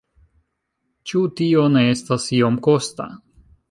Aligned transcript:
Ĉu 1.11 1.23
tio 1.41 1.69
ne 1.77 1.87
estas 1.93 2.29
iom 2.41 2.63
kosta? 2.71 3.13